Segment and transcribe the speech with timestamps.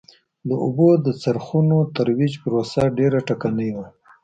[0.47, 3.87] د اوبو د څرخونو ترویج پروسه ډېره ټکنۍ وه.